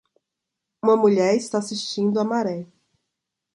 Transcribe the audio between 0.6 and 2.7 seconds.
Uma mulher está assistindo a maré